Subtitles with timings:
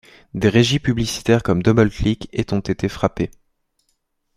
[0.33, 3.29] Des régies publicitaires comme DoubleClick et ont été frappées.